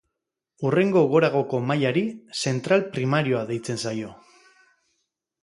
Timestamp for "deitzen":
3.53-3.83